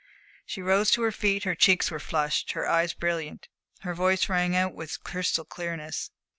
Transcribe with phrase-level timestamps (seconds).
[0.47, 3.49] She rose to her feet, her cheeks were flushed, her eyes brilliant,
[3.81, 6.09] her voice rang out with crystal clearness.